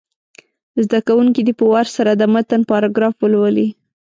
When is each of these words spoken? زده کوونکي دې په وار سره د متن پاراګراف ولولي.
زده 0.83 0.99
کوونکي 1.07 1.41
دې 1.43 1.53
په 1.59 1.65
وار 1.71 1.87
سره 1.97 2.11
د 2.15 2.23
متن 2.33 2.61
پاراګراف 2.69 3.15
ولولي. 3.19 3.67